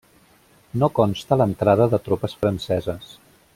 [0.83, 3.15] No consta l'entrada de tropes franceses.